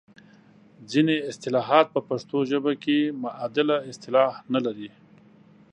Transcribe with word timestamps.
ځینې 0.91 1.15
اصطلاحات 1.31 1.85
په 1.91 1.99
پښتو 2.09 2.37
ژبه 2.51 2.73
کې 2.83 2.97
معادله 3.23 3.77
اصطلاح 3.91 4.31
نه 4.53 4.59
لري. 4.65 4.89